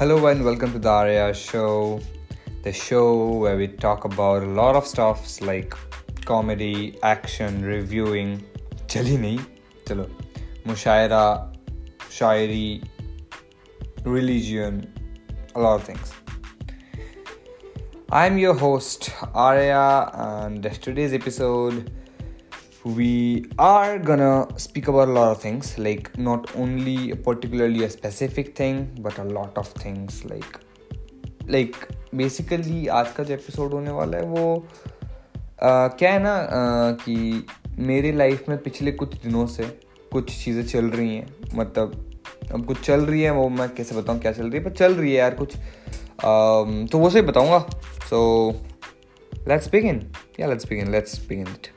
[0.00, 2.00] Hello and welcome to the Arya Show,
[2.62, 5.74] the show where we talk about a lot of stuffs like
[6.24, 8.42] comedy, action, reviewing,
[8.88, 9.38] चली नहीं
[9.88, 10.06] चलो
[10.66, 11.24] मुशायरा
[12.12, 12.82] शायरी
[14.04, 14.86] religion,
[15.54, 16.12] a lot of things.
[18.10, 21.90] I'm your host Arya, and today's episode
[22.85, 28.55] we are gonna speak about a lot of things, like, not only particularly a specific
[28.55, 30.59] thing, but a lot of things, like
[31.47, 31.75] like,
[32.15, 34.67] basically, आज का जो episode होने वाला है वो
[35.63, 36.35] क्या है ना
[37.03, 37.45] कि
[37.79, 39.63] मेरे लाइफ में पिछले कुछ दिनों से
[40.11, 42.21] कुछ चीज़ें चल रही हैं। मतलब
[42.53, 44.63] अब कुछ चल रही है, वो मैं कैसे बताऊँ क्या चल रही है?
[44.63, 45.55] पर चल रही है यार कुछ।
[46.91, 47.59] तो वो से बताऊँगा।
[48.09, 48.51] So
[49.47, 50.01] let's begin
[50.39, 51.67] yeah let's begin let's begin it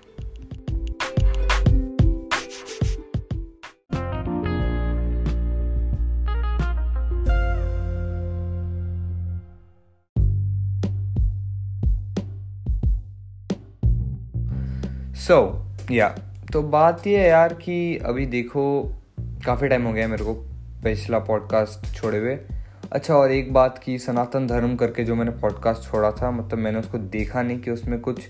[15.25, 19.92] so so, yeah yeah, तो बात ये है यार कि अभी देखो काफ़ी टाइम हो
[19.92, 20.34] गया मेरे को
[20.84, 22.39] पिछला पॉडकास्ट छोड़े हुए।
[22.92, 26.78] अच्छा और एक बात की सनातन धर्म करके जो मैंने पॉडकास्ट छोड़ा था मतलब मैंने
[26.78, 28.28] उसको देखा नहीं कि उसमें कुछ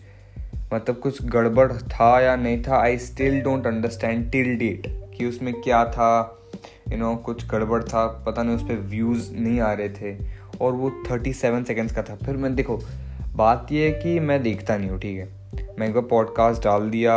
[0.75, 5.55] मतलब कुछ गड़बड़ था या नहीं था। I still don't understand till date कि उसमें
[5.55, 9.61] क्या था यू you नो know, कुछ गड़बड़ था। पता नहीं उस पर व्यूज़ नहीं
[9.61, 10.19] आ रहे थे।
[10.61, 12.81] और वो थर्टी सेवन सेकेंड्स का था। फिर मैं देखो
[13.35, 15.44] बात ये है कि मैं देखता नहीं हूँ ठीक है?
[15.79, 17.15] मैं एक बार पॉडकास्ट डाल दिया।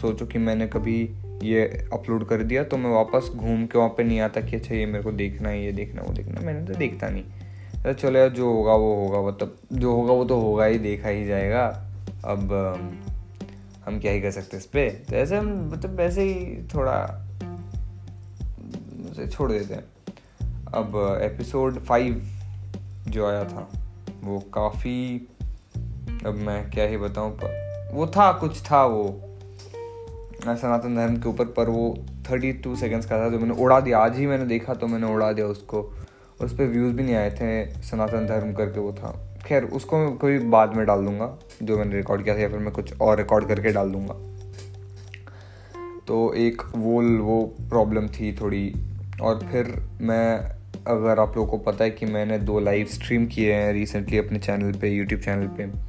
[0.00, 1.00] सोचो कि मैंने कभी
[1.42, 4.74] ये अपलोड कर दिया तो मैं वापस घूम के वहाँ पे नहीं आता कि अच्छा
[4.74, 7.24] ये मेरे को देखना है, ये देखना वो देखना मैंने तो देखता नहीं।
[7.84, 11.08] तो चलो यार, जो होगा वो होगा मतलब जो होगा वो तो होगा ही, देखा
[11.08, 11.66] ही जाएगा।
[12.24, 12.52] अब
[13.84, 16.96] हम क्या ही कर सकते इस पर तो ऐसे हम मतलब वैसे ही थोड़ा
[19.26, 19.84] छोड़ देते हैं।
[20.74, 22.22] अब एपिसोड फाइव
[23.08, 23.68] जो आया था,
[24.24, 25.28] वो काफ़ी
[26.26, 27.40] अब मैं क्या ही बताऊँ
[27.92, 29.20] वो था, कुछ था वो।
[30.48, 31.98] सनातन धर्म के ऊपर, पर वो
[32.30, 35.06] थर्टी टू सेकेंड्स का था जो मैंने उड़ा दिया। आज ही मैंने देखा तो मैंने
[35.06, 35.94] उड़ा दिया उसको।
[36.40, 40.16] उस पर व्यूज़ भी नहीं आए थे सनातन धर्म करके, वो था। खैर, उसको मैं
[40.16, 43.18] कोई बाद में डाल दूँगा, जो मैंने रिकॉर्ड किया था, या फिर मैं कुछ और
[43.18, 44.14] रिकॉर्ड करके डाल दूँगा।
[46.06, 48.74] तो एक वो वो प्रॉब्लम थी थोड़ी।
[49.22, 50.38] और फिर मैं,
[50.86, 54.38] अगर आप लोगों को पता है कि मैंने दो लाइव स्ट्रीम किए हैं रिसेंटली अपने
[54.38, 55.87] चैनल पे यूट्यूब चैनल पे।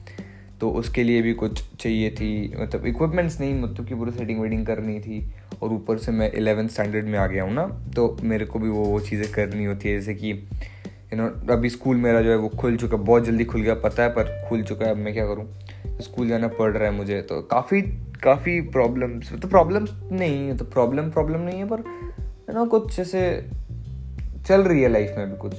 [0.62, 4.66] तो उसके लिए भी कुछ चाहिए थी। मतलब इक्विपमेंट्स नहीं मतलब कि पूरी सेटिंग वेटिंग
[4.66, 5.22] करनी थी।
[5.64, 7.66] और ऊपर से मैं एलेवेंथ स्टैंडर्ड में आ गया हूँ ना
[7.96, 10.32] तो मेरे को भी वो वो चीज़ें करनी होती है। जैसे कि
[11.14, 14.04] यू नो अभी स्कूल मेरा जो है वो खुल चुका बहुत जल्दी खुल गया, पता
[14.04, 15.46] है, पर खुल चुका है, अब मैं क्या करूँ?
[16.02, 17.82] स्कूल जाना पड़ रहा है मुझे तो काफ़ी
[18.24, 21.84] काफ़ी प्रॉब्लम्स तो प्रॉब्लम्स नहीं है तो प्रॉब्लम प्रॉब्लम नहीं है, पर
[22.50, 23.22] यू नो कुछ जैसे
[24.48, 25.56] चल रही है लाइफ में भी कुछ।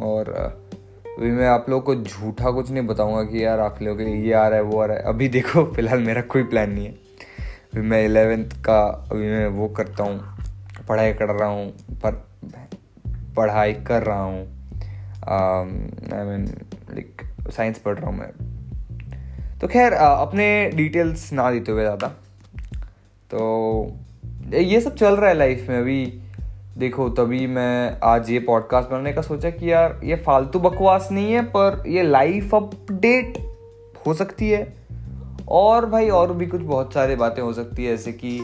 [0.00, 0.32] और
[1.18, 4.32] अभी मैं आप लोगों को झूठा कुछ नहीं बताऊँगा कि यार आप लोगों लोग ये
[4.32, 6.92] आ रहा है, वो आ रहा है। अभी देखो, फ़िलहाल मेरा कोई प्लान नहीं है।
[6.92, 10.36] अभी मैं एलेवेंथ का अभी मैं वो करता हूँ,
[10.88, 11.70] पढ़ाई कर रहा हूँ,
[12.04, 12.12] पर
[13.36, 14.40] पढ़ाई कर रहा हूँ।
[15.28, 16.44] आई मीन
[16.90, 18.30] लाइक साइंस पढ़ रहा हूँ मैं।
[19.58, 22.08] तो खैर अपने डिटेल्स ना देते हुए ज़्यादा।
[23.30, 23.96] तो
[24.54, 26.22] ये सब चल रहा है लाइफ में अभी।
[26.78, 31.32] देखो तभी मैं आज ये पॉडकास्ट बनाने का सोचा कि यार ये फालतू बकवास नहीं
[31.32, 33.38] है पर ये लाइफ अपडेट
[34.06, 34.74] हो सकती है।
[35.48, 38.42] और भाई और भी कुछ बहुत सारे बातें हो सकती है जैसे कि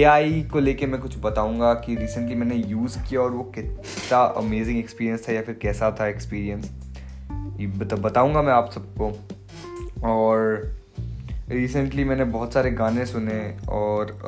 [0.00, 4.18] ए आई को लेके मैं कुछ बताऊँगा कि रिसेंटली मैंने यूज़ किया और वो कितना
[4.18, 6.72] अमेजिंग एक्सपीरियंस था या फिर कैसा था एक्सपीरियंस
[7.60, 9.12] ये बता, बताऊँगा मैं आप सबको।
[10.04, 10.70] और
[11.48, 14.18] रिसेंटली मैंने बहुत सारे गाने सुने और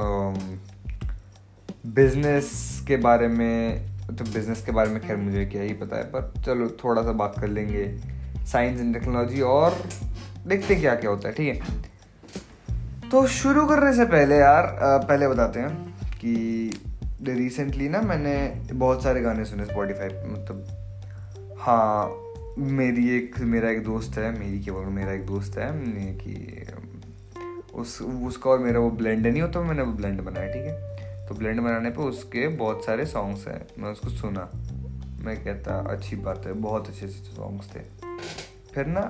[1.94, 6.04] बिज़नेस के बारे में तो बिज़नेस के बारे में खैर मुझे क्या ही पता है
[6.04, 7.98] पर चलो थोड़ा सा बात कर लेंगे
[8.44, 9.82] साइंस एंड टेक्नोलॉजी और
[10.46, 11.82] देखते हैं क्या क्या होता है ठीक है?
[13.10, 16.34] तो शुरू करने से पहले यार पहले बताते हैं कि
[17.22, 20.66] रिसेंटली ना मैंने बहुत सारे गाने सुने स्पॉटिफाई मतलब
[21.58, 22.22] हाँ
[22.58, 26.66] मेरी एक मेरा एक दोस्त है मेरी के बोलूँ मेरा एक दोस्त है कि
[27.74, 30.95] उस उसका और मेरा वो ब्लेंड नहीं होता मैंने वो ब्लेंड बनाया ठीक है?
[31.28, 34.48] तो ब्लेंड बनाने पे उसके बहुत सारे सॉन्ग्स हैं। मैं उसको सुना।
[35.24, 37.80] मैं कहता, अच्छी बात है, बहुत अच्छे अच्छे सॉन्ग्स थे।
[38.74, 39.02] फिर ना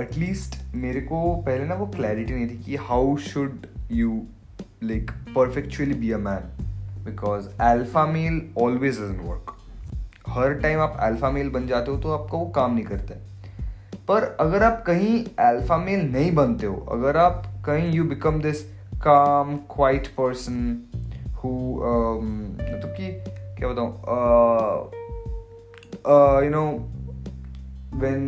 [0.00, 4.20] एटलीस्ट मेरे को पहले ना वो क्लैरिटी नहीं थी कि how should you
[4.84, 9.56] like perfectly be a man because alpha male always doesn't work
[10.28, 13.28] her time आप अल्फ़ा मेल बन जाते हो तो आपका वो काम नहीं करता है।
[14.08, 18.62] पर अगर आप कहीं अल्फ़ा मेल नहीं बनते हो, अगर आप कहीं you become this
[19.02, 20.86] calm quiet person
[21.42, 21.50] who
[22.20, 23.10] मतलब कि
[23.58, 23.90] क्या बताऊँ
[26.44, 26.64] you know
[28.00, 28.20] when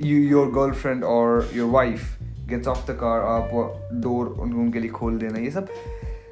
[0.00, 2.06] you, your girlfriend or your wife
[2.48, 3.50] gets off the car, आप
[4.04, 5.68] डोर उनके लिए खोल देना, ये सब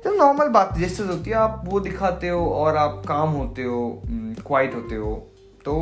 [0.05, 4.03] तो नॉर्मल बात जैसे होती है, आप वो दिखाते हो और आप काम होते हो
[4.47, 5.13] क्वाइट होते हो
[5.65, 5.75] तो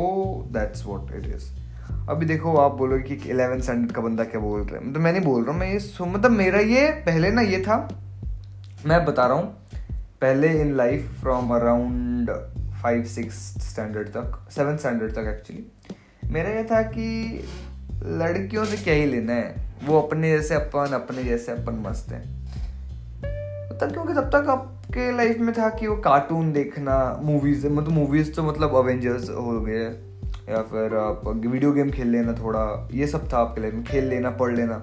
[0.53, 1.45] दैट्स वॉट इट इज़
[2.09, 4.87] अभी देखो आप बोलोगे कि इलेवन स्टैंडर्ड का बंदा क्या बोल रहा है?
[4.87, 7.77] मतलब मैं नहीं बोल रहा हूँ, मैं ये मतलब मेरा ये पहले ना ये था
[8.85, 9.45] मैं बता रहा हूँ,
[10.21, 12.29] पहले in life from around
[12.81, 17.43] five six standard तक सेवन स्टैंडर्ड तक एक्चुअली मेरा ये था कि
[18.03, 22.21] लड़कियों से क्या ही लेना है। वो अपने जैसे अपन, अपने जैसे अपन मस्त हैं।
[23.79, 28.31] तब क्योंकि तब तक आपके लाइफ में था कि वो कार्टून देखना मूवीज़ मतलब मूवीज़
[28.33, 29.83] तो मतलब अवेंजर्स हो गए,
[30.49, 34.05] या फिर आप वीडियो गेम खेल लेना थोड़ा, ये सब था आपके लाइफ में, खेल
[34.05, 34.77] लेना, पढ़ लेना।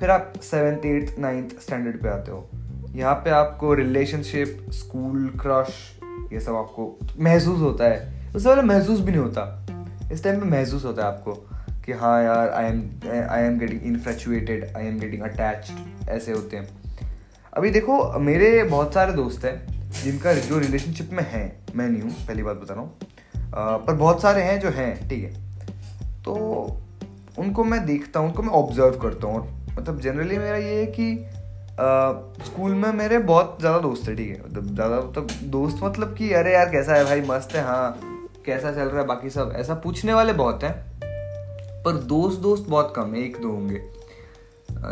[0.00, 2.48] फिर आप सेवेंथ एट्थ नाइन्थ स्टैंडर्ड पे आते हो।
[2.94, 5.68] यहाँ पे आपको रिलेशनशिप स्कूल क्रश
[6.32, 10.46] ये सब आपको महसूस होता है। उससे पहले महसूस भी नहीं होता। इस टाइम पे
[10.46, 11.32] महसूस होता है आपको
[11.84, 12.82] कि हाँ यार I am
[13.30, 16.68] I am getting infatuated I am getting attached ऐसे होते हैं।
[17.52, 21.44] अभी देखो, मेरे बहुत सारे दोस्त हैं जिनका जो रिलेशनशिप में है,
[21.74, 25.24] मैं नहीं हूँ, पहली बात बता रहा हूँ। पर बहुत सारे हैं जो हैं, ठीक
[25.24, 26.34] है। तो
[27.38, 31.14] उनको मैं देखता हूँ, उनको मैं ऑब्ज़र्व करता हूँ। मतलब जनरली मेरा ये है कि
[31.74, 34.42] स्कूल में मेरे बहुत ज़्यादा दोस्त है ठीक है?
[34.44, 37.20] मतलब ज़्यादा मतलब दोस्त मतलब कि, अरे यार, कैसा है भाई?
[37.28, 38.00] मस्त है हाँ
[38.46, 39.52] कैसा चल रहा है, बाकी सब?
[39.56, 40.72] ऐसा पूछने वाले बहुत हैं,
[41.84, 43.80] पर दोस्त दोस्त बहुत कम है, एक दो होंगे।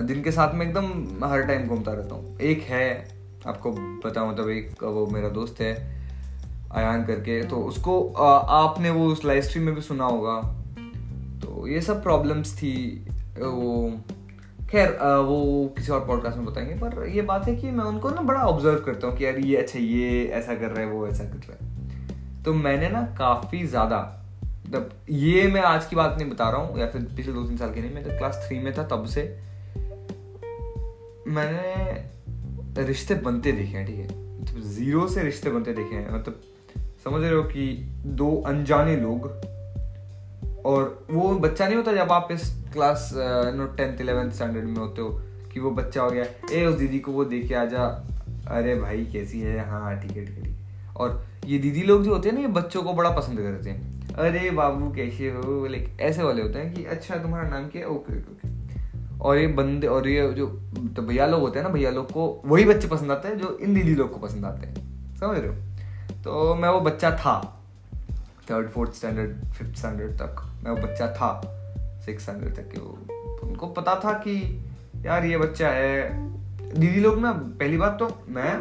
[0.06, 3.08] जिनके साथ में एकदम हर टाइम घूमता रहता हूँ। एक है,
[3.46, 3.70] आपको
[4.04, 5.74] बताऊँ मतलब एक, वो मेरा दोस्त है,
[6.72, 10.40] आयान करके तो उसको आपने वो उस लाइव स्ट्रीम में भी सुना होगा।
[11.42, 12.74] तो ये सब प्रॉब्लम्स थी,
[13.38, 13.90] वो
[14.70, 14.90] खैर
[15.20, 18.40] वो किसी और पॉडकास्ट में बताएँगे, पर ये बात है कि मैं उनको ना बड़ा
[18.40, 21.48] ऑब्ज़र्व करता हूँ कि यार, ये अच्छा ये ऐसा कर रहा है, वो ऐसा कर
[21.48, 24.16] रहा है। तो मैंने ना काफ़ी ज़्यादा
[24.66, 27.56] मतलब ये मैं आज की बात नहीं बता रहा हूँ, या फिर पिछले दो तीन
[27.56, 29.22] साल की नहीं, मैं तो क्लास थ्री में था तब से।
[31.26, 34.06] मैंने रिश्ते बनते देखे हैं, ठीक है?
[34.40, 36.40] मतलब ज़ीरो से रिश्ते बनते देखे हैं मतलब
[37.04, 37.66] समझ रहे हो कि
[38.06, 39.26] दो अनजाने लोग
[40.66, 43.10] और वो बच्चा नहीं होता जब आप इस class
[43.56, 45.08] no tenth eleventh standard में होते हो
[45.52, 47.84] कि वो बच्चा हो गया ए, उस दीदी को वो देख के जा
[48.48, 49.68] अरे भाई, कैसी है?
[49.70, 50.58] हाँ ठीक है ठीक है
[50.96, 54.14] और ये दीदी लोग जो होते हैं ना, ये बच्चों को बड़ा पसंद करते हैं।
[54.14, 55.66] अरे बाबू, कैसे हो?
[55.66, 57.88] लाइक ऐसे वाले होते हैं कि अच्छा तुम्हारा नाम क्या है?
[57.88, 60.46] ओके ओके और ये बंदे, और ये जो
[60.96, 63.56] तो भैया लोग होते हैं ना, भैया लोग को वही बच्चे पसंद आते हैं जो
[63.62, 65.54] इन दीदी लोग को पसंद आते हैं। समझ रहे हो?
[66.24, 67.38] तो मैं वो बच्चा था
[68.50, 71.30] third fourth standard fifth standard तक। मैं वो बच्चा था
[72.04, 74.34] सिक्स स्टैंडर्ड तक के वो। उनको पता था कि
[75.06, 76.10] यार ये बच्चा है।
[76.74, 78.58] दीदी लोग ना, पहली बात तो मैं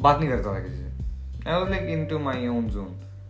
[0.00, 2.84] बात नहीं करता था किसी से। I was like into my own zone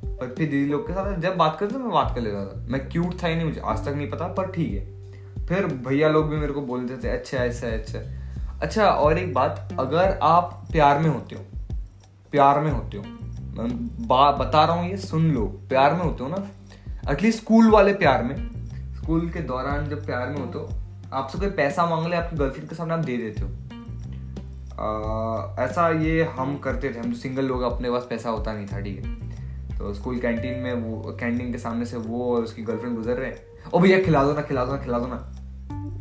[0.06, 2.88] पर फिर दीदी लोग के साथ जब बात करते मैं बात कर लेता था। मैं
[2.88, 6.28] क्यूट था ही नहीं मुझे, आज तक नहीं पता, पर ठीक है। फिर भैया लोग
[6.28, 7.98] भी मेरे को बोलते थे अच्छा ऐसा अच्छा
[8.62, 11.42] अच्छा और एक बात, अगर आप प्यार में होते हो,
[12.32, 13.04] प्यार में होते हो,
[13.56, 13.68] मैं
[14.08, 16.36] बता रहा हूँ ये सुन लो, प्यार में होते हो ना
[17.10, 18.36] एटलीस्ट स्कूल वाले प्यार में।
[18.94, 20.68] स्कूल के दौरान जब प्यार में हो तो
[21.12, 23.48] आपसे कोई पैसा मांग ले, आपकी गर्लफ्रेंड के सामने आप दे देते हो।
[25.64, 29.04] ऐसा ये हम करते थे, हम सिंगल लोग, अपने पास पैसा होता नहीं था, ठीक
[29.04, 29.78] है?
[29.78, 33.30] तो स्कूल कैंटीन में वो कैंटीन के सामने से वो और उसकी गर्लफ्रेंड गुजर रहे
[33.30, 35.16] हैं। ओ भैया, खिला दो ना, खिला दो ना, खिला दो ना।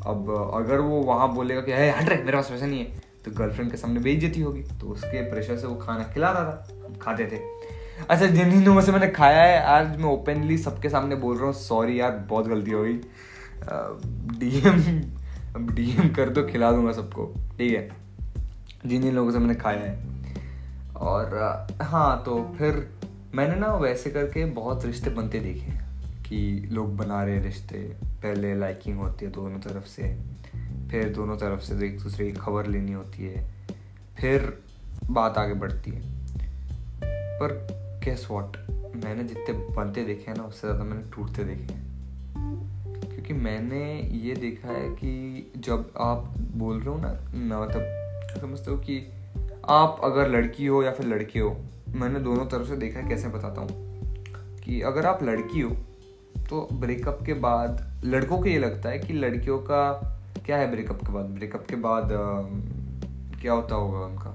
[0.07, 3.31] अब अगर वो वहाँ बोलेगा कि है हट रहे, मेरे पास पैसा नहीं है तो
[3.33, 6.95] गर्लफ्रेंड के सामने बेइज्जती होगी। तो उसके प्रेशर से वो खाना खिला रहा था, हम
[6.95, 7.37] खाते थे।
[7.99, 11.45] अच्छा जिन दिनों में से मैंने खाया है, आज मैं ओपनली सबके सामने बोल रहा
[11.45, 12.93] हूँ सॉरी यार, बहुत गलती हो गई।
[14.39, 14.79] डीएम
[15.55, 17.25] अब डीएम कर दो, खिला दूँगा सबको।
[17.57, 17.89] ठीक है?
[18.85, 19.97] जिन जिन लोगों से मैंने खाया है।
[20.95, 22.87] और हाँ तो फिर
[23.35, 25.71] मैंने ना वैसे करके बहुत रिश्ते बनते देखे
[26.29, 27.77] कि लोग बना रहे रिश्ते,
[28.23, 30.15] पहले लाइकिंग होती है दोनों तरफ़ से,
[30.91, 33.47] फिर दोनों तरफ़ से एक दूसरे की खबर लेनी होती है,
[34.17, 34.61] फिर
[35.09, 36.01] बात आगे बढ़ती है।
[37.39, 38.57] पर कैस वॉट
[39.05, 41.83] मैंने जितने बनते देखे हैं ना उससे ज़्यादा मैंने टूटते देखे हैं।
[43.01, 47.81] क्योंकि मैंने ये देखा है कि जब आप बोल रहे हो ना ना मतलब
[48.41, 49.13] समझते हो कि
[49.69, 51.57] आप अगर लड़की हो या फिर लड़के हो
[51.95, 53.69] मैंने दोनों तरफ़ से देखा है कैसे बताता हूँ
[54.59, 55.69] कि अगर आप लड़की हो
[56.49, 59.91] तो ब्रेकअप के बाद लड़कों को ये लगता है कि लड़कियों का
[60.45, 61.25] क्या है ब्रेकअप के बाद?
[61.25, 62.41] ब्रेकअप के बाद आ,
[63.41, 64.33] क्या होता होगा उनका?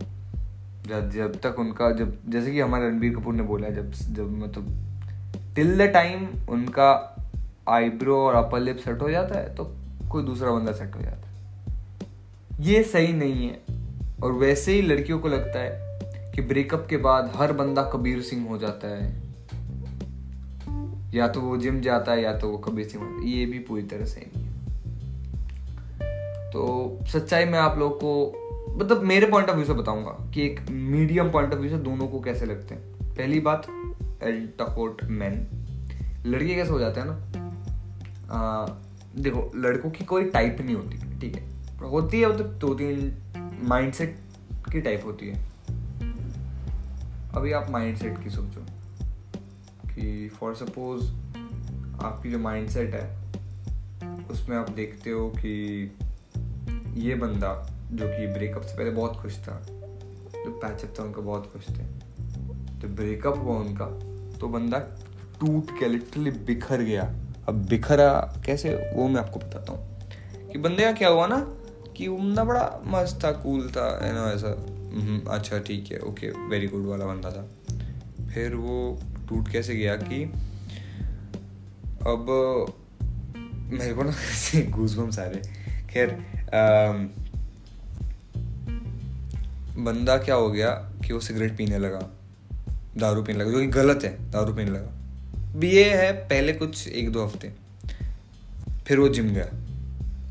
[0.89, 4.67] जब तक उनका, जब, जैसे कि हमारे रणबीर कपूर ने बोला जब जब मतलब
[5.55, 7.17] टिल द टाइम उनका
[7.69, 9.77] आईब्रो और अपर लिप सेट हो जाता है तो
[10.11, 11.29] कोई दूसरा बंदा सेट हो जाता है।
[12.61, 13.61] ये सही नहीं है।
[14.23, 16.01] और वैसे ही लड़कियों को लगता है
[16.33, 19.23] कि ब्रेकअप के बाद हर बंदा कबीर सिंह हो जाता है।
[21.15, 24.05] या तो वो जिम जाता है, या तो वो कभी से ये भी पूरी तरह
[24.05, 24.59] सही नहीं है।
[26.51, 28.45] तो सच्चाई में आप लोग को
[28.79, 32.09] मतलब मेरे पॉइंट ऑफ़ व्यू से बताऊँगा कि एक मीडियम पॉइंट ऑफ़ व्यू से दोनों
[32.09, 32.83] को कैसे लगते हैं।
[33.17, 33.67] पहली बात
[34.23, 35.47] एल टकोट मैन
[36.27, 37.15] लड़के कैसे हो जाते हैं ना?
[38.31, 38.67] आ,
[39.17, 41.49] देखो लड़कों की कोई टाइप नहीं होती ठीक है?
[41.89, 43.17] होती है मतलब दो तीन
[43.63, 44.19] माइंडसेट
[44.73, 45.49] की टाइप होती है।
[47.35, 48.61] अभी आप माइंडसेट की सोचो
[49.95, 51.11] कि फॉर सपोज़
[52.03, 53.19] आपकी जो माइंडसेट है
[54.31, 55.85] उसमें आप देखते हो कि
[56.95, 61.53] ये बंदा जो कि ब्रेकअप से पहले बहुत खुश था जो पैचअप था उनका बहुत
[61.53, 61.85] खुश थे।
[62.81, 63.87] तो ब्रेकअप हुआ उनका
[64.39, 64.79] तो बंदा
[65.41, 67.03] टूट के लिटरली बिखर गया।
[67.49, 71.41] अब बिखरा कैसे वो मैं आपको बताता हूँ। कि बंदे का क्या हुआ ना
[71.97, 74.51] कि वो बंदा बड़ा मस्त था कूल था है ना ऐसा।
[74.95, 77.49] हम्म, अच्छा ठीक है ओके वेरी गुड वाला बंदा था।
[78.27, 80.25] फिर वो टूट कैसे गया कि
[82.07, 82.27] अब
[83.73, 84.13] मेरे को ना
[84.71, 85.43] घूस घूम सारे
[85.91, 86.11] खैर
[89.79, 90.71] बंदा क्या हो गया
[91.07, 91.99] कि वो सिगरेट पीने लगा,
[92.99, 96.89] दारू पीने लगा, जो कि गलत है, दारू पीने लगा। बी ए है पहले कुछ
[96.89, 97.53] एक दो हफ़्ते,
[98.87, 99.47] फिर वो जिम गया,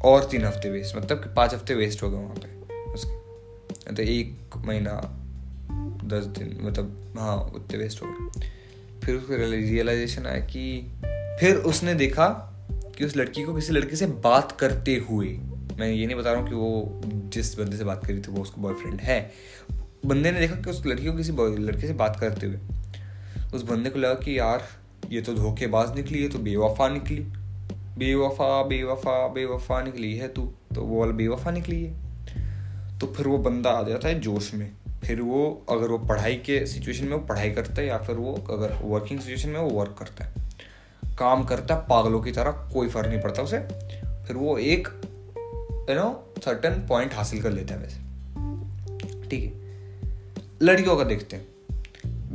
[0.06, 4.04] और तीन हफ़्ते वेस्ट मतलब कि पाँच हफ़्ते वेस्ट हो गए वहाँ पे उसके। तो
[4.04, 4.94] एक महीना,
[6.04, 8.50] दस दिन मतलब हाँ उतने वेस्ट हो गए।
[9.06, 10.94] फिर उसको रियलाइजेशन आया कि,
[11.40, 12.28] फिर उसने देखा
[12.98, 15.28] कि उस लड़की को किसी लड़के से बात करते हुए
[15.78, 17.02] मैं ये नहीं बता रहा हूँ कि वो
[17.34, 19.20] जिस बंदे से बात करी थी, वो उसका बॉयफ्रेंड है।
[20.06, 21.32] बंदे ने देखा कि उस लड़की को किसी
[21.62, 22.58] लड़के से बात करते हुए,
[23.54, 24.68] उस बंदे को लगा कि यार,
[25.10, 27.20] ये तो धोखेबाज निकली है तो बेवफा निकली।
[27.98, 30.42] बेवफा बेवफा बेवफा निकली है तू
[30.76, 34.72] तो वो वाला बेवफा निकली है। तो फिर वो बंदा आ जाता है जोश में।
[35.04, 38.34] फिर वो, अगर वो पढ़ाई के सिचुएशन में वो पढ़ाई करता है या फिर वो,
[38.50, 42.88] अगर वर्किंग सिचुएशन में वो वर्क करता है। काम करता है, पागलों की तरह, कोई
[42.88, 43.60] फ़र्क नहीं पड़ता उसे।
[44.28, 44.88] फिर वो एक
[45.90, 48.08] यू नो सर्टन पॉइंट हासिल कर लेते हैं वैसे।
[49.30, 49.68] ठीक है?
[50.62, 51.48] लड़कियों का देखते हैं।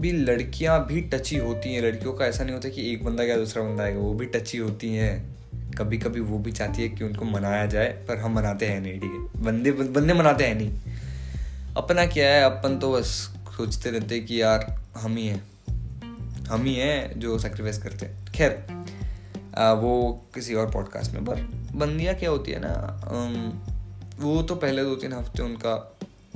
[0.01, 3.37] भी लड़कियाँ भी टची होती हैं। लड़कियों का ऐसा नहीं होता कि एक बंदा क्या
[3.37, 5.33] दूसरा बंदा आएगा। वो भी टची होती हैं।
[5.79, 8.95] कभी कभी वो भी चाहती है कि उनको मनाया जाए, पर हम मनाते हैं नहीं,
[8.95, 9.43] ठीक है?
[9.43, 10.73] बंदे बंदे मनाते हैं नहीं।
[11.77, 12.43] अपना क्या है?
[12.43, 13.07] अपन तो बस
[13.57, 15.43] सोचते रहते कि यार, हम ही हैं।
[16.45, 18.82] हम ही हैं जो सेक्रीफाइस करते हैं। खैर
[19.57, 21.35] वो किसी और पॉडकास्ट में। पर
[21.75, 22.73] बंदियाँ क्या होती है ना
[24.21, 25.77] वो तो पहले दो तीन हफ़्ते उनका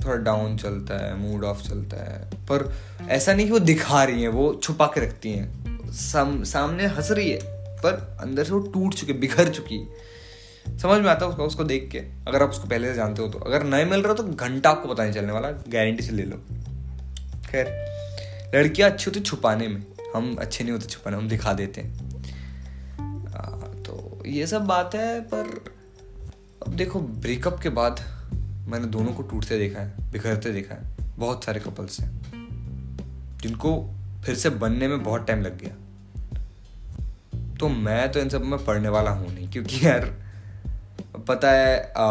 [0.04, 2.72] थोड़ा डाउन चलता है मूड ऑफ़ चलता है। पर
[3.08, 7.10] ऐसा नहीं कि वो दिखा रही हैं वो छुपा के रखती हैं। साम, सामने हंस
[7.10, 7.38] रही है
[7.78, 9.86] पर अंदर से वो टूट चुकी बिखर चुकी
[10.66, 11.98] समझ में आता है उसका उसको देख के?
[11.98, 14.70] अगर आप उसको पहले से जानते हो तो। अगर नहीं मिल रहा हो तो घंटा
[14.70, 16.36] आपको पता नहीं चलने वाला गारंटी से ले लो।
[17.50, 17.66] खैर
[18.54, 19.82] लड़कियाँ अच्छी होती छुपाने में।
[20.14, 22.15] हम अच्छे नहीं होते छुपाने हम दिखा देते हैं।
[24.26, 25.64] ये सब बात है पर
[26.66, 28.00] अब देखो ब्रेकअप के बाद
[28.68, 32.10] मैंने दोनों को टूटते देखा है बिखरते देखा है बहुत सारे कपल्स हैं
[33.42, 33.90] जिनको
[34.24, 35.74] फिर से बनने में बहुत टाइम लग गया।
[37.60, 40.14] तो मैं तो इन सब में पढ़ने वाला हूँ नहीं क्योंकि यार
[41.28, 42.10] पता है आ,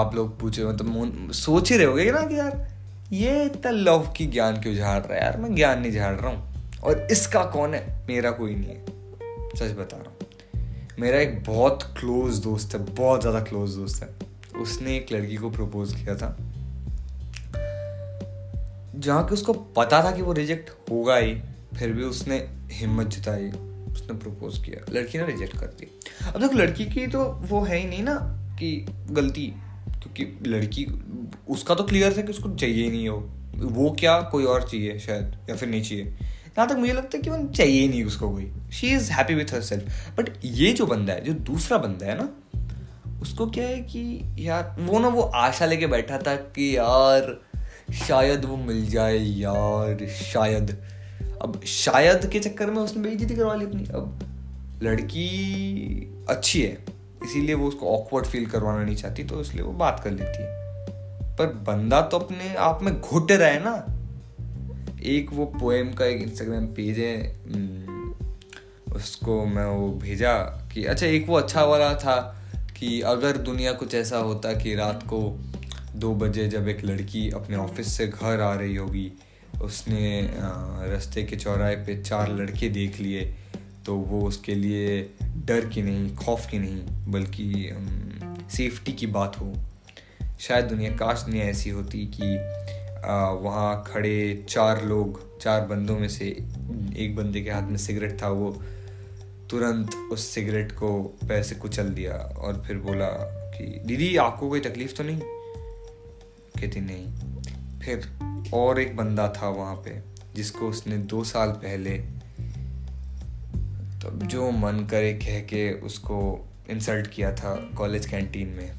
[0.00, 2.68] आप लोग पूछे मतलब सोच ही रहे होगे ना कि यार
[3.12, 5.24] ये इतना लव की ज्ञान क्यों झाड़ रहा है?
[5.24, 8.06] यार मैं ज्ञान नहीं झाड़ रहा हूँ। और इसका कौन है?
[8.08, 8.84] मेरा कोई नहीं है
[9.56, 10.17] सच बता रहा हूँ।
[10.98, 14.08] मेरा एक बहुत क्लोज दोस्त है, बहुत ज़्यादा क्लोज दोस्त है।
[14.60, 16.36] उसने एक लड़की को प्रपोज किया था।
[18.96, 21.34] जहाँ कि उसको पता था कि वो रिजेक्ट होगा ही,
[21.76, 22.36] फिर भी उसने
[22.72, 23.48] हिम्मत जिताई,
[23.92, 25.88] उसने प्रपोज किया। लड़की ने रिजेक्ट कर दी।
[26.34, 28.14] अब देखो, लड़की की तो वो है ही नहीं ना
[28.58, 29.46] कि गलती,
[30.02, 30.86] क्योंकि लड़की,
[31.48, 33.18] उसका तो क्लियर था कि उसको चाहिए ही नहीं हो
[33.56, 36.04] वो क्या, कोई और चाहिए शायद, या फिर नहीं चाहिए।
[36.58, 39.52] जहाँ तक मुझे लगता है कि वो चाहिए नहीं उसको कोई। She is happy with
[39.60, 42.28] herself but ये जो बंदा है, जो दूसरा बंदा है ना,
[43.22, 47.40] उसको क्या है कि यार, वो ना वो आशा लेके बैठा था कि यार,
[48.08, 50.70] शायद वो मिल जाए यार, शायद।
[51.42, 54.18] अब शायद के चक्कर में उसने बेइज्जती करवा ली अपनी। अब
[54.82, 56.84] लड़की अच्छी है,
[57.24, 60.58] इसीलिए वो उसको ऑकवर्ड फील करवाना नहीं चाहती तो इसलिए वो बात कर लेती है।
[61.36, 63.97] पर बंदा तो अपने आप में घुट रहा है ना
[65.02, 70.34] एक वो पोएम का एक इंस्टाग्राम पेज है हम्म, उसको मैं वो भेजा
[70.74, 72.34] कि अच्छा एक वो अच्छा वाला था
[72.78, 75.40] कि अगर दुनिया कुछ ऐसा होता कि रात को
[75.96, 79.12] दो बजे जब एक लड़की अपने ऑफ़िस से घर आ रही होगी
[79.62, 80.30] उसने
[80.92, 83.34] रास्ते के चौराहे पे चार लड़के देख लिए
[83.86, 87.70] तो वो उसके लिए डर की नहीं खौफ की नहीं बल्कि
[88.56, 89.54] सेफ्टी की बात हो।
[90.40, 92.38] शायद दुनिया काश दुनिया ऐसी होती कि
[93.42, 96.24] वहाँ खड़े चार लोग, चार बंदों में से
[96.96, 98.62] एक बंदे के हाथ में सिगरेट था, वो
[99.50, 104.60] तुरंत उस सिगरेट को पैर से कुचल दिया और फिर बोला कि, दीदी, आपको कोई
[104.60, 105.20] तकलीफ़ तो नहीं?
[106.60, 107.06] कहती, नहीं।
[107.80, 108.08] फिर
[108.54, 110.02] और एक बंदा था वहाँ पे,
[110.34, 111.98] जिसको उसने दो साल पहले
[114.04, 118.72] तब जो मन करे कह के उसको इंसल्ट किया था कॉलेज कैंटीन में,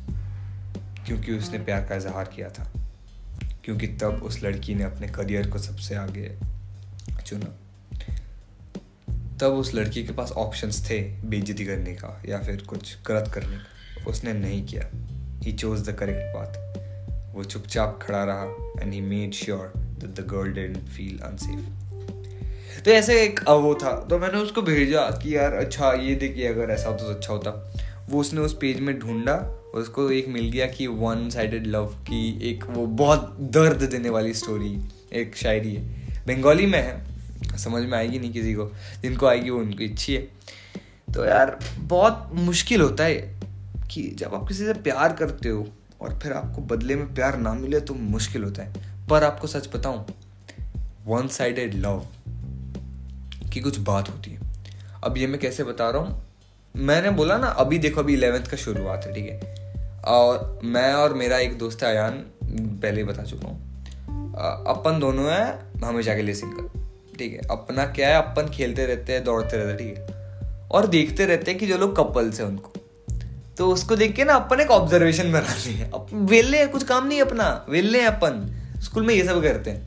[1.05, 2.78] क्योंकि उसने प्यार का इजहार किया था।
[3.65, 6.29] क्योंकि तब उस लड़की ने अपने करियर को सबसे आगे
[7.25, 7.55] चुना।
[9.41, 13.57] तब उस लड़की के पास ऑप्शंस थे बेजती करने का या फिर कुछ गलत करने
[13.57, 14.89] का। उसने नहीं किया।
[15.43, 18.43] He chose the correct path वो चुपचाप खड़ा रहा
[18.81, 23.91] and he made sure that the girl didn't feel unsafe तो ऐसे एक वो था।
[24.09, 27.51] तो मैंने उसको भेजा कि यार अच्छा ये देखिए अगर ऐसा होता तो अच्छा होता।
[28.09, 31.85] वो उसने उस पेज में ढूंढा और उसको एक मिल गया कि वन साइडेड लव
[31.85, 34.81] की एक वो बहुत दर्द देने वाली स्टोरी
[35.13, 35.83] एक शायरी है।
[36.27, 40.21] बंगाली में है, समझ में आएगी नहीं किसी को, जिनको आएगी वो उनकी इच्छी है।
[41.13, 43.39] तो यार, बहुत मुश्किल होता है
[43.91, 45.67] कि जब आप किसी से प्यार करते हो
[46.01, 49.69] और फिर आपको बदले में प्यार ना मिले तो मुश्किल होता है। पर आपको सच
[49.75, 50.05] बताऊँ
[51.05, 52.05] वन साइडेड लव
[53.53, 54.39] की कुछ बात होती है।
[55.03, 56.28] अब ये मैं कैसे बता रहा हूँ
[56.75, 59.39] मैंने बोला ना, अभी देखो, अभी इलेवेंथ का शुरुआत है, ठीक है?
[60.05, 62.11] और मैं और मेरा एक दोस्त है अयान,
[62.81, 63.57] पहले ही बता चुका हूँ।
[64.67, 66.69] अपन दोनों हैं हमेशा के लिए सिंगल
[67.17, 67.41] ठीक है?
[67.51, 70.07] अपना क्या है, अपन खेलते रहते हैं, दौड़ते रहते हैं, ठीक है?
[70.71, 72.71] और देखते रहते हैं कि जो लोग कपल्स हैं उनको।
[73.57, 77.65] तो उसको देख के ना, अपन एक ऑब्जर्वेशन बना लिए वेले कुछ काम नहीं अपना,
[77.69, 79.81] वेले अपन। स्कूल में ये सब करते हैं।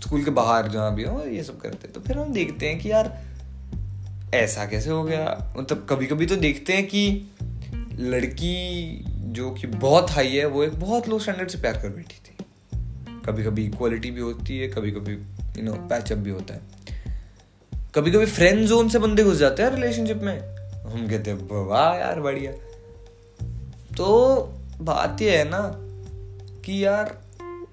[0.00, 2.78] स्कूल के बाहर जहाँ भी हो, ये सब करते हैं। तो फिर हम देखते हैं
[2.78, 3.18] कि यार
[4.34, 5.54] ऐसा कैसे हो गया?
[5.58, 7.30] मतलब कभी कभी तो देखते हैं कि
[7.94, 12.16] लड़की जो कि बहुत हाई है वो एक बहुत लो स्टैंडर्ड से प्यार कर बैठी
[12.16, 12.44] थी।
[13.26, 15.12] कभी कभी इक्वालिटी भी होती है कभी कभी
[15.58, 16.60] यू नो पैचअप भी होता है।
[17.94, 20.40] कभी कभी फ्रेंड जोन से बंदे घुस जाते हैं रिलेशनशिप में।
[20.92, 22.52] हम कहते हैं वाह यार बढ़िया।
[23.96, 24.42] तो
[24.80, 25.72] बात यह है ना
[26.62, 27.22] कि यार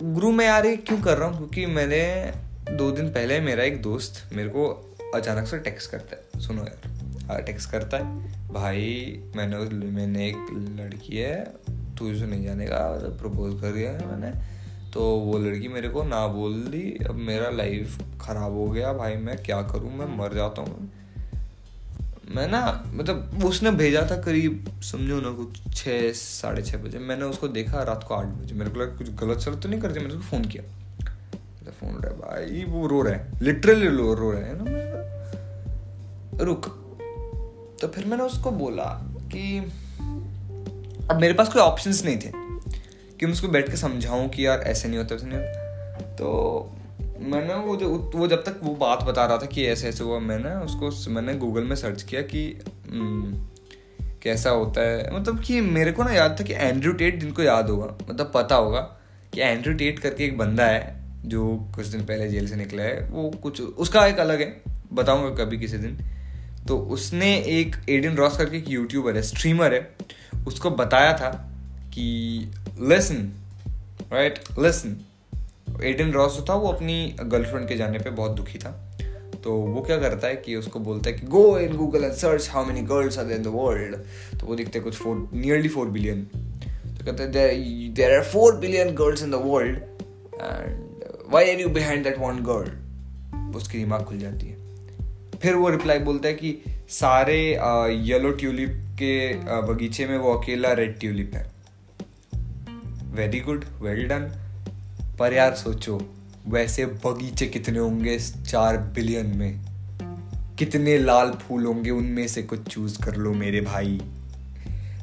[0.04, 1.38] गुरु मैं यार ये क्यों कर रहा हूँ?
[1.38, 2.32] क्योंकि मैंने
[2.78, 4.87] दो दिन पहले मेरा एक दोस्त मेरे को
[5.18, 8.04] अचानक से टेक्स्ट करता है। सुनो यार। टेक्स्ट करता है।
[8.54, 8.84] भाई,
[9.36, 11.54] मैंने मैंने एक लड़की है
[11.98, 12.80] तू इसे नहीं जानेगा
[13.22, 14.32] प्रपोज कर दिया है मैंने।
[14.94, 19.16] तो वो लड़की मेरे को ना बोल दी। अब मेरा लाइफ ख़राब हो गया। भाई,
[19.16, 19.92] मैं क्या करूँ?
[19.94, 20.92] मैं मर जाता हूँ।
[22.36, 27.26] मैं ना मतलब उसने भेजा था करीब, समझो ना, कुछ छः, साढ़े छः बजे। मैंने
[27.26, 30.00] उसको देखा रात को आठ बजे। मेरे को लगा कुछ गलत सलत तो नहीं करते
[30.00, 30.64] मैंने उसको फ़ोन किया।
[31.72, 34.87] फ़ोन उठा भाई, वो रो रहा है। लिटरली रो रो रहा है ना मैं?
[36.42, 36.66] रुक।
[37.82, 38.86] तो फिर मैंने उसको बोला
[39.18, 39.60] कि
[41.12, 42.32] अब मेरे पास कोई ऑप्शंस नहीं थे
[43.20, 45.40] कि मैं उसको बैठ के समझाऊं कि यार ऐसे नहीं होता ऐसे नहीं
[46.16, 46.28] तो
[47.20, 50.20] मैंने वो जो वो जब तक वो बात बता रहा था कि ऐसे ऐसे हुआ
[50.20, 53.48] मैंने उसको मैंने गूगल में सर्च किया कि हम्म,
[54.22, 55.20] कैसा होता है?
[55.20, 58.56] मतलब कि मेरे को ना याद था कि एंड्रू टेट जिनको याद होगा। मतलब पता
[58.56, 58.82] होगा
[59.34, 63.10] कि एंड्रू टेट करके एक बंदा है जो कुछ दिन पहले जेल से निकला है।
[63.10, 64.62] वो कुछ उसका एक अलग है
[64.94, 66.00] बताऊँगा कभी किसी दिन।
[66.68, 69.88] तो उसने एक एडिन रॉस करके एक यूट्यूबर है स्ट्रीमर है।
[70.48, 71.30] उसको बताया था
[71.94, 72.52] कि
[72.82, 73.32] lesson
[74.14, 74.98] right lesson
[75.84, 78.72] Aidan Ross जो था, वो अपनी गर्लफ्रेंड के जाने पे बहुत दुखी था।
[79.44, 82.50] तो वो क्या करता है कि उसको बोलता है कि go in Google and search
[82.50, 83.96] how many girls are in the world
[84.40, 88.94] तो वो दिखते कुछ फोर नियरली फोर बिलियन तो कहते हैं there are four billion
[88.96, 91.04] girls in the world and
[91.34, 94.57] why are you behind that one girl उसकी दिमाग खुल जाती है।
[95.42, 96.58] फिर वो रिप्लाई बोलता है कि
[96.90, 97.60] सारे
[98.04, 101.52] येलो ट्यूलिप के बगीचे में वो अकेला रेड ट्यूलिप है।
[103.12, 104.24] वेरी गुड वेल डन
[105.20, 106.02] पर यार सोचो,
[106.48, 109.66] वैसे बगीचे कितने होंगे चार बिलियन में?
[110.56, 114.02] कितने लाल फूल होंगे उनमें से कुछ चूज़ कर लो मेरे भाई।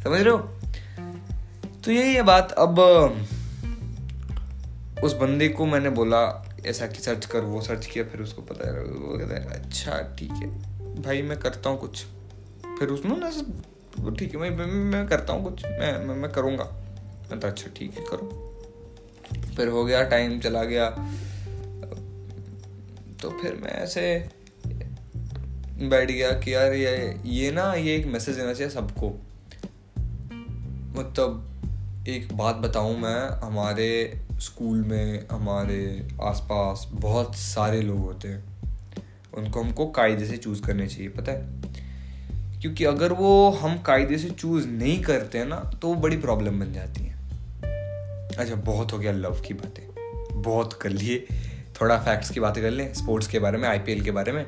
[0.04, 0.38] समझ रहे हो?
[1.84, 2.78] तो यही है बात। अब
[5.04, 6.22] उस बंदे को मैंने बोला
[6.66, 10.16] ऐसा कि सर्च कर वो सर्च किया फिर उसको पता है वो कहता है अच्छा
[10.18, 10.48] ठीक है
[11.02, 12.04] भाई मैं करता हूँ कुछ।
[12.78, 13.30] फिर उसने ना
[14.10, 16.64] ठीक है मैं मैं करता हूँ कुछ मैं मैं, मैं करूँगा।
[17.30, 18.50] मैं तो अच्छा ठीक है करो।
[19.56, 20.90] फिर हो गया टाइम चला गया।
[23.22, 24.30] तो फिर मैं ऐसे
[25.88, 29.08] बैठ गया कि यार ये ये ना ये एक मैसेज देना चाहिए सबको।
[31.00, 31.50] मतलब
[32.08, 38.44] एक बात बताऊँ मैं हमारे स्कूल में हमारे आसपास बहुत सारे लोग होते हैं।
[39.34, 41.44] उनको हमको कायदे से चूज़ करने चाहिए, पता है?
[42.60, 46.60] क्योंकि अगर वो हम कायदे से चूज़ नहीं करते हैं ना तो वो बड़ी प्रॉब्लम
[46.60, 47.14] बन जाती है।
[48.36, 49.94] अच्छा बहुत हो गया लव की बातें।
[50.42, 51.26] बहुत कर लिए।
[51.80, 54.46] थोड़ा फैक्ट्स की बातें कर लें स्पोर्ट्स के बारे में आईपीएल के बारे में।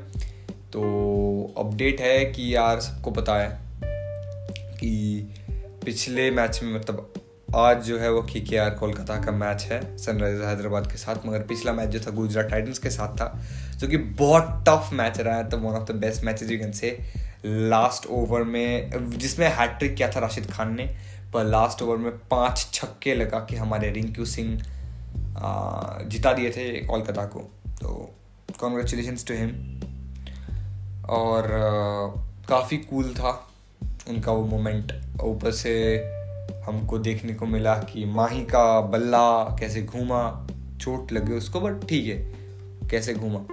[0.73, 3.61] तो अपडेट है कि यार सबको पता है
[4.77, 5.21] कि
[5.85, 7.13] पिछले मैच में मतलब
[7.57, 11.27] आज जो है वो के के आर कोलकाता का मैच है सनराइजर हैदराबाद के साथ,
[11.27, 13.29] मगर पिछला मैच जो था गुजरात टाइटन्स के साथ था,
[13.79, 16.73] जो कि बहुत टफ मैच रहा है तो one of the best matches you can
[16.73, 16.99] say
[17.45, 20.85] last over में, जिसमें हैट्रिक किया था राशिद खान ने,
[21.35, 24.59] पर लास्ट ओवर में पाँच छक्के लगा के हमारे रिंकू सिंह
[26.09, 27.41] जिता दिए थे कोलकाता को।
[27.81, 28.15] तो
[28.61, 29.81] कॉन्ग्रेचुलेशन टू हिम
[31.11, 31.49] और
[32.49, 33.31] काफ़ी कूल था
[34.09, 34.93] उनका वो मोमेंट
[35.23, 35.75] ऊपर से
[36.67, 40.49] हमको देखने को मिला कि माही का बल्ला कैसे घूमा,
[40.81, 42.17] चोट लगे उसको बट ठीक है,
[42.91, 43.45] कैसे घूमा।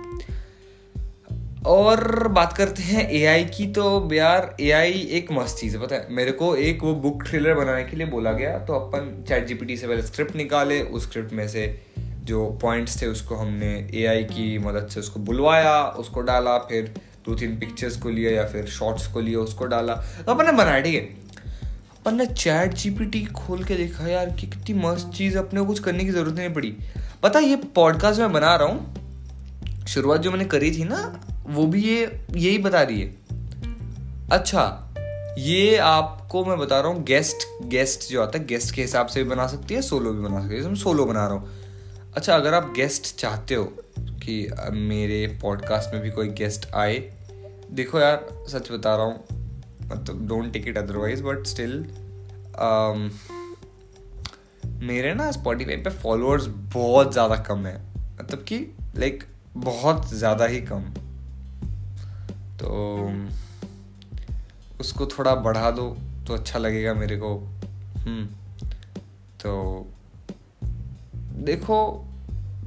[1.65, 6.07] और बात करते हैं एआई की तो यार एआई एक मस्त चीज़ है, पता है।
[6.11, 9.77] मेरे को एक वो बुक थ्रिलर बनाने के लिए बोला गया तो अपन चैट जीपीटी
[9.77, 11.81] से पहले स्क्रिप्ट निकाले, उस स्क्रिप्ट में से
[12.23, 16.93] जो पॉइंट्स थे उसको हमने एआई की मदद से उसको बुलवाया, उसको डाला, फिर
[17.25, 20.51] दो तीन पिक्चर्स को लिया या फिर शॉर्ट्स को लिया, उसको डाला। तो अपन ने
[20.51, 21.22] बनाया, ठीक है।
[22.03, 25.79] अपन ने चैट जीपीटी खोल के देखा यार कि कितनी मस्त चीज़ अपने को कुछ
[25.79, 26.71] करने की ज़रूरत नहीं पड़ी।
[27.23, 30.97] पता ये पॉडकास्ट मैं बना रहा हूँ, शुरुआत जो मैंने करी थी ना,
[31.47, 33.15] वो भी ये, यही बता रही है।
[34.31, 34.63] अच्छा
[35.37, 39.23] ये आपको मैं बता रहा हूँ गेस्ट गेस्ट जो आता है गेस्ट के हिसाब से
[39.23, 41.49] भी बना सकती है सोलो भी बना सकती है। सोलो बना रहा हूँ।
[42.15, 43.63] अच्छा अगर आप गेस्ट चाहते हो
[43.99, 44.35] कि
[44.71, 46.99] मेरे पॉडकास्ट में भी कोई गेस्ट आए,
[47.71, 49.42] देखो यार, सच बता रहा हूँ
[49.85, 51.85] मतलब don't take it otherwise but still
[54.83, 57.75] मेरे ना स्पॉटीफाई पे फॉलोअर्स बहुत ज़्यादा कम है।
[58.19, 58.57] मतलब कि
[58.97, 59.23] लाइक
[59.57, 60.83] बहुत ज़्यादा ही कम।
[62.59, 63.11] तो
[64.79, 65.89] उसको थोड़ा बढ़ा दो
[66.27, 67.35] तो अच्छा लगेगा मेरे को।
[67.97, 68.25] हम्म
[69.39, 69.87] तो
[71.45, 71.77] देखो,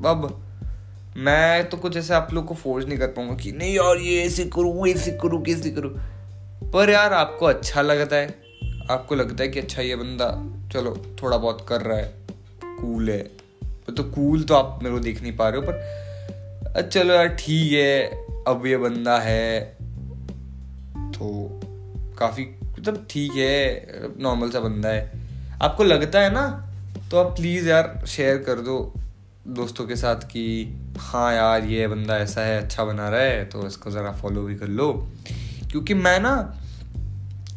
[0.06, 0.42] अब
[1.16, 4.22] मैं तो कुछ ऐसे आप लोग को फोर्स नहीं कर पाऊँगा कि, नहीं यार, ये
[4.22, 5.90] ऐसे करूँ, वो ऐसे करूँ, कैसे करूँ?
[6.64, 8.34] पर यार आपको अच्छा लगता है।
[8.90, 10.28] आपको लगता है कि अच्छा ये बंदा,
[10.72, 12.14] चलो, थोड़ा बहुत कर रहा है।
[12.80, 13.22] कूल है।
[13.88, 17.72] तो कूल तो आप मेरे को देख नहीं पा रहे हो, पर चलो यार, ठीक
[17.72, 19.60] है। अब ये बंदा है
[21.12, 21.28] तो
[22.18, 25.10] काफ़ी मतलब ठीक है नॉर्मल सा बंदा है।
[25.62, 26.46] आपको लगता है ना
[27.10, 28.78] तो आप प्लीज़ यार शेयर कर दो
[29.48, 30.44] दोस्तों के साथ कि
[30.98, 34.54] हाँ यार, ये बंदा ऐसा है अच्छा बना रहा है तो इसको ज़रा फॉलो भी
[34.54, 34.92] कर लो।
[35.70, 36.32] क्योंकि मैं ना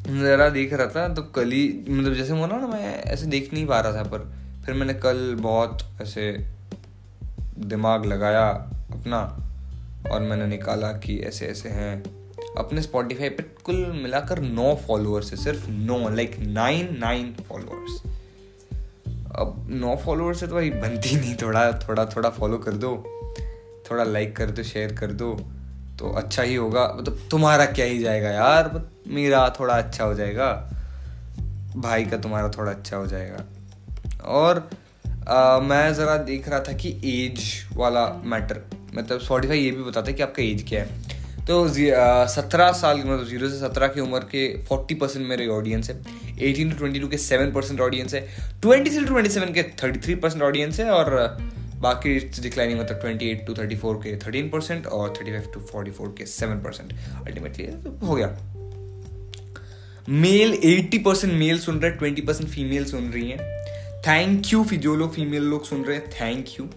[0.08, 3.66] ज़रा देख रहा था तो कल ही मतलब जैसे बोला ना मैं, ऐसे देख नहीं
[3.68, 4.32] पा रहा था, पर
[4.66, 6.32] फिर मैंने कल बहुत ऐसे
[7.66, 8.48] दिमाग लगाया
[8.92, 9.20] अपना,
[10.12, 12.04] और मैंने निकाला कि ऐसे ऐसे हैं।
[12.58, 18.02] अपने स्पॉटिफाई पे कुल मिलाकर नौ फॉलोअर्स है, सिर्फ़ नौ लाइक नाइन नाइन फॉलोअर्स
[19.36, 22.92] अब नौ फॉलोअर्स से तो भाई बनती नहीं, थोड़ा थोड़ा थोड़ा फॉलो कर दो,
[23.92, 25.34] थोड़ा लाइक कर दो शेयर कर दो।
[26.00, 28.72] तो अच्छा ही होगा। मतलब तुम्हारा क्या ही जाएगा यार।
[29.08, 30.52] मेरा थोड़ा अच्छा हो जाएगा।
[31.78, 33.44] भाई का तुम्हारा थोड़ा अच्छा हो जाएगा।
[34.26, 34.70] और
[35.30, 37.42] आ, मैं ज़रा देख रहा था कि एज
[37.78, 38.62] वाला मैटर
[38.96, 41.68] मतलब स्पॉटीफाई ये भी बताता है कि आपका एज क्या है। तो
[42.30, 45.96] सत्रह साल मतलब ज़ीरो से सत्रह की उम्र के फोर्टी परसेंट मेरे ऑडियंस है।
[46.42, 48.22] एटीन टू ट्वेंटी टू के सेवन परसेंट ऑडियंस है।
[48.62, 51.38] ट्वेंटी टू ट्वेंटी सेवन के थर्टी थ्री परसेंट ऑडियंस है। और
[51.82, 55.52] बाकी इट्स डिक्लाइनिंग मतलब twenty eight to thirty four के थर्टीन परसेंट और thirty five
[55.54, 56.94] to forty four के सेवन परसेंट
[57.28, 57.66] अल्टीमेटली
[58.08, 58.28] हो गया।
[60.10, 63.40] मेल एट्टी परसेंट मेल सुन रहे हैं ट्वेंटी परसेंट फीमेल सुन रही हैं।
[64.08, 66.68] थैंक यू जो लोग फीमेल लोग सुन रहे हैं। थैंक यू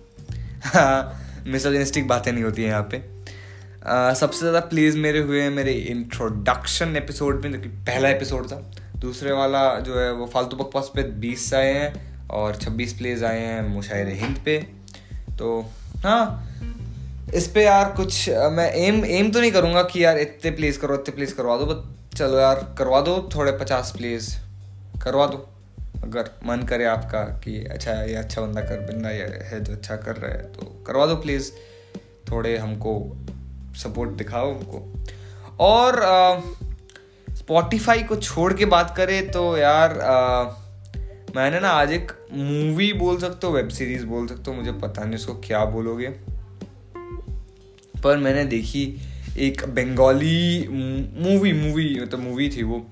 [1.46, 5.72] मिसोजिनिस्टिक बातें नहीं होती हैं यहाँ पे। uh, सबसे ज़्यादा प्लेज मेरे हुए हैं मेरे
[5.72, 8.56] इंट्रोडक्शन एपिसोड में जो कि पहला एपिसोड था।
[8.96, 13.40] दूसरे वाला जो है वो फालतू बकवास पे बीस आए हैं और छब्बीस प्लेज आए
[13.40, 14.58] हैं मुशायर हिंद पे।
[15.38, 16.48] तो हाँ
[17.34, 20.94] इस पर यार कुछ मैं एम एम तो नहीं करूँगा कि यार इतने प्लेस करो
[20.94, 24.38] इतने प्लेस करवा दो बट चलो यार करवा दो थोड़े पचास प्लेस
[25.04, 25.48] करवा दो।
[26.02, 29.96] अगर मन करे आपका कि अच्छा ये अच्छा बंदा कर बंदा ये है जो अच्छा
[29.96, 31.50] कर रहा है तो करवा दो प्लीज़
[32.30, 33.16] थोड़े हमको
[33.76, 35.04] सपोर्ट दिखाओ हमको।
[35.60, 36.00] और
[37.30, 40.44] स्पॉटिफाई को छोड़ के बात करें तो यार आ,
[41.36, 45.04] मैंने ना आज एक मूवी बोल सकते हो वेब सीरीज़ बोल सकते हो, मुझे पता
[45.04, 46.08] नहीं उसको क्या बोलोगे।
[48.02, 48.82] पर मैंने देखी
[49.38, 52.86] एक बंगाली मूवी मूवी मतलब मूवी थी वो।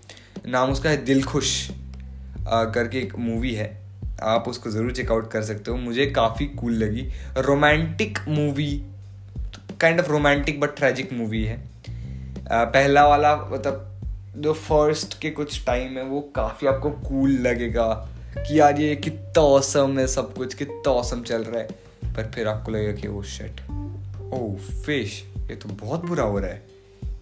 [0.46, 1.50] नाम उसका है दिल खुश
[2.46, 3.68] करके एक मूवी है।
[4.22, 7.02] आप उसको ज़रूर चेकआउट कर सकते हो। मुझे काफ़ी कूल लगी।
[7.38, 8.70] Romantic movie
[9.80, 11.58] kind of romantic but tragic movie है।
[12.52, 13.86] पहला वाला मतलब
[14.36, 17.86] जो फ़र्स्ट के कुछ टाइम है, वो काफ़ी आपको कूल लगेगा।
[18.36, 21.68] कि यार ये कितना औसम है सब कुछ, कितना औसम चल रहा है।
[22.14, 23.60] पर फिर आपको लगेगा कि वो शेट
[24.32, 26.62] ओ फ़िश ये तो बहुत बुरा हो रहा है।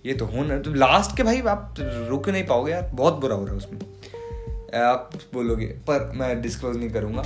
[0.07, 3.45] ये तो होना तो लास्ट के भाई आप रुक नहीं पाओगे यार, बहुत बुरा हो
[3.45, 7.23] रहा है उसमें। आप बोलोगे, पर मैं डिस्क्लोज नहीं करूँगा।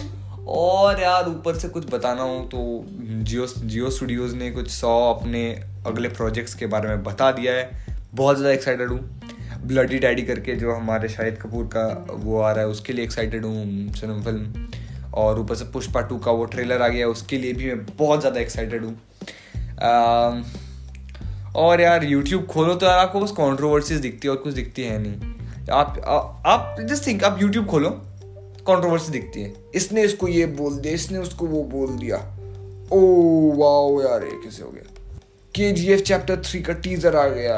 [0.48, 5.44] और यार ऊपर से कुछ बताना हो तो जियो जियो स्टूडियोज़ ने कुछ सौ अपने
[5.86, 7.70] अगले प्रोजेक्ट्स के बारे में बता दिया है।
[8.14, 9.21] बहुत ज़्यादा एक्साइटेड हूँ।
[9.64, 13.44] ब्लडी डैडी करके जो हमारे शाहिद कपूर का वो आ रहा है, उसके लिए एक्साइटेड
[13.44, 14.68] हूँ सिनेमा फ़िल्म
[15.14, 18.20] और ऊपर से पुष्पा टू का वो ट्रेलर आ गया, उसके लिए भी मैं बहुत
[18.20, 18.96] ज़्यादा एक्साइटेड हूँ।
[21.56, 24.98] और यार यूट्यूब खोलो तो यार, आपको बस कॉन्ट्रोवर्सीज दिखती है और कुछ दिखती है
[24.98, 25.98] नहीं। आप
[26.46, 27.90] आप जस्ट थिंक आप यूट्यूब खोलो
[28.66, 32.16] कॉन्ट्रोवर्सी दिखती है। इसने इसको ये बोल दिया, इसने उसको वो बोल दिया।
[32.92, 33.00] ओ,
[33.56, 34.82] वाओ यार, ये कैसे हो गया?
[35.54, 37.56] के जी एफ़ चैप्टर थ्री का टीजर आ गया।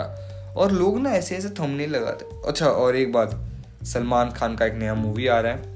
[0.57, 3.51] और लोग ना ऐसे ऐसे थंबनेल लगाते अच्छा और एक बात
[3.83, 5.75] सलमान खान का एक नया मूवी आ रहा है।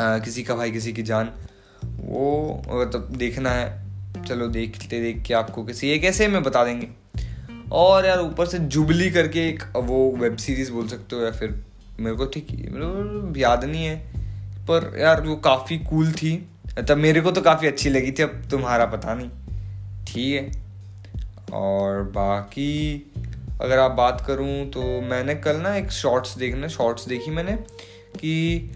[0.00, 1.30] आ, किसी का भाई किसी की जान।
[1.84, 3.82] वो मतलब देखना है।
[4.28, 6.88] चलो देखते देख के आपको किसी एक ऐसे में बता देंगे।
[7.72, 11.64] और यार ऊपर से जुबली करके एक वो वेब सीरीज़ बोल सकते हो या फिर
[12.00, 14.12] मेरे को ठीक को याद नहीं है।
[14.62, 16.48] पर यार वो काफ़ी कूल थी।
[16.88, 19.30] तब मेरे को तो काफ़ी अच्छी लगी थी अब तुम्हारा पता नहीं।
[20.04, 20.62] ठीक है।
[21.52, 23.06] और बाकी
[23.62, 27.52] अगर आप बात करूँ तो मैंने कल ना एक शॉर्ट्स देखना, शॉर्ट्स देखी मैंने
[28.20, 28.70] कि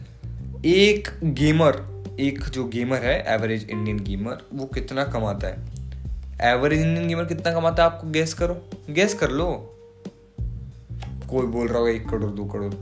[0.67, 5.57] एक गेमर, एक जो गेमर है, एवरेज इंडियन गेमर, वो कितना कमाता है।
[6.41, 9.73] एवरेज इंडियन गेमर कितना कमाता है, आपको गैस करो। गैस कर लो।
[11.31, 12.75] कोई बोल रहा होगा, एक करोड़, दो करोड़।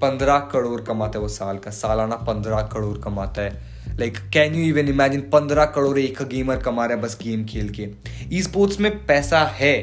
[0.00, 4.64] पंद्रह करोड़ कमाता है वो साल का। सालाना पंद्रह करोड़ कमाता है। Like can you
[4.66, 7.88] even imagine पंद्रह करोड़ एक गेमर कमा रहा है बस गेम खेल के।
[8.32, 9.74] ई स्पोर्ट्स में पैसा है।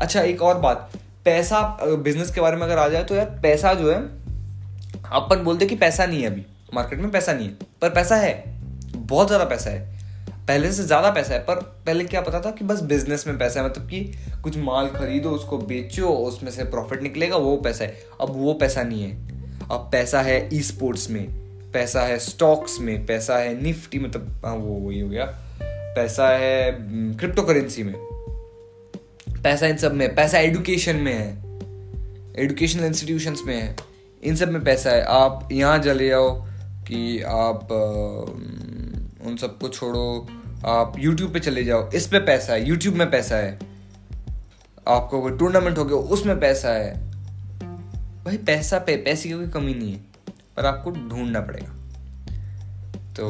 [0.00, 0.90] अच्छा एक और बात।
[1.24, 3.98] पैसा बिज़नेस के बारे में अगर आ जाए तो यार, पैसा जो है,
[5.12, 8.32] अपन बोलते कि पैसा नहीं है अभी। मार्केट में पैसा नहीं है। पर पैसा है।
[8.96, 9.80] बहुत ज़्यादा पैसा है।
[10.48, 11.54] पहले से ज़्यादा पैसा है। पर
[11.86, 14.00] पहले क्या पता था कि बस बिज़नेस में पैसा है। मतलब कि
[14.42, 18.82] कुछ माल खरीदो, उसको बेचो, उसमें से प्रॉफिट निकलेगा, वो पैसा है। अब वो पैसा
[18.82, 19.12] नहीं है।
[19.62, 24.54] अब पैसा है ई स्पोर्ट्स में। पैसा है स्टॉक्स में, पैसा है निफ्टी मतलब हाँ
[24.54, 25.24] वो वही हो गया।
[25.62, 26.78] पैसा है
[27.14, 27.94] क्रिप्टो करेंसी में।
[29.42, 31.48] पैसा इन सब में, पैसा एडुकेशन में है।
[32.44, 33.76] एडुकेशनल इंस्टीट्यूशन में है।
[34.24, 36.46] इन सब में पैसा है। आप यहाँ चले जाओ
[36.88, 37.68] कि आप
[39.26, 40.28] उन सबको छोड़ो।
[40.66, 43.58] आप यूट्यूब पे चले जाओ। इस पे पैसा है। यूट्यूब में पैसा है।
[44.88, 47.10] आपको कोई टूर्नामेंट हो गया, उसमें पैसा है।
[48.24, 50.07] भाई, पैसा पे, पैसे की कोई कमी नहीं है।
[50.58, 51.72] पर आपको ढूंढना पड़ेगा।
[53.16, 53.26] तो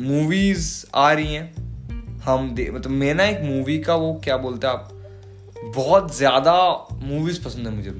[0.00, 4.66] मूवीज़ आ रही हैं। हम दे मतलब मैं ना एक मूवी का वो क्या बोलते
[4.66, 4.88] हैं आप
[5.76, 6.54] बहुत ज़्यादा
[7.02, 7.90] मूवीज़ पसंद है मुझे।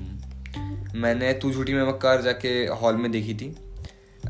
[1.00, 2.48] मैंने तू झूठी में मक्कार जाके
[2.80, 3.48] हॉल में देखी थी।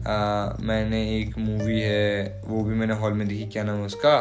[0.06, 4.16] आ, मैंने एक मूवी है वो भी मैंने हॉल में देखी क्या नाम है उसका?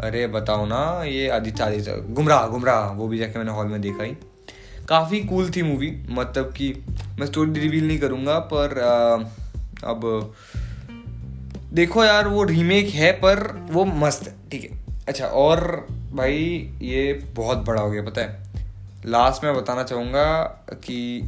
[0.00, 4.04] अरे बताओ ना ये आदित्य आदित्य गुमराह गुमराह वो भी जाके मैंने हॉल में देखा
[4.04, 4.16] ही।
[4.88, 6.72] काफ़ी कूल थी मूवी मतलब कि
[7.18, 9.14] मैं स्टोरी रिवील नहीं करूँगा पर आ,
[9.90, 10.34] अब
[11.72, 13.40] देखो यार वो रीमेक है पर
[13.70, 16.34] वो मस्त है ठीक है। अच्छा और भाई
[16.82, 18.50] ये बहुत बड़ा हो गया पता है।
[19.06, 20.42] लास्ट में बताना चाहूँगा
[20.84, 21.22] कि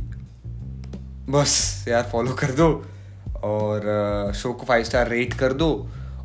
[1.31, 2.69] बस यार फॉलो कर दो
[3.45, 5.71] और शो को फाइव स्टार रेट कर दो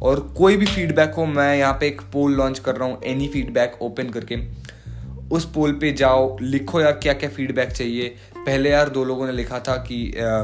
[0.02, 3.28] और कोई भी फीडबैक हो मैं यहाँ पे एक पोल लॉन्च कर रहा हूँ एनी
[3.28, 4.36] फीडबैक ओपन करके।
[5.32, 9.32] उस पोल पे जाओ लिखो यार क्या क्या फीडबैक चाहिए। पहले यार दो लोगों ने
[9.32, 10.44] लिखा था कि आ,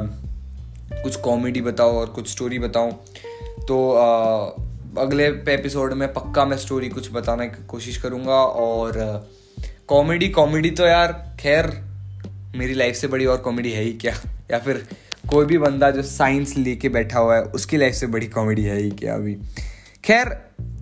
[1.03, 2.91] कुछ कॉमेडी बताओ और कुछ स्टोरी बताओ।
[3.67, 4.45] तो आ,
[5.01, 9.29] अगले एपिसोड में पक्का मैं स्टोरी कुछ बताने की कोशिश करूँगा और
[9.87, 11.67] कॉमेडी कॉमेडी तो यार खैर
[12.55, 14.13] मेरी लाइफ से बड़ी और कॉमेडी है ही क्या?
[14.51, 14.87] या फिर
[15.29, 18.81] कोई भी बंदा जो साइंस लेके बैठा हुआ है उसकी लाइफ से बड़ी कॉमेडी है
[18.81, 19.37] ही क्या अभी?
[20.03, 20.37] खैर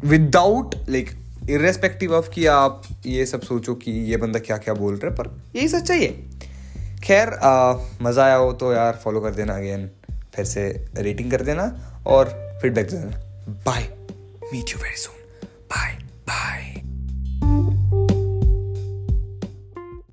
[0.05, 1.09] विदाउट लाइक
[1.49, 5.15] इरेस्पेक्टिव ऑफ़ कि आप ये सब सोचो कि ये बंदा क्या क्या बोल रहा है,
[5.15, 7.29] पर यही सच्चाई है खैर
[8.01, 9.89] मज़ा आया हो तो यार फॉलो कर देना अगेन
[10.35, 11.65] फिर से रेटिंग कर देना
[12.07, 12.29] और
[12.61, 13.83] फीडबैक देना। Bye
[14.53, 15.97] meet you very soon bye
[16.29, 16.82] bye